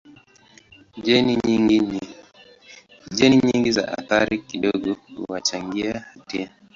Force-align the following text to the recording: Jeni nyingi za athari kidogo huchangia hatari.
Jeni 1.03 1.37
nyingi 3.43 3.71
za 3.71 3.87
athari 3.97 4.37
kidogo 4.37 4.95
huchangia 5.27 5.99
hatari. 5.99 6.49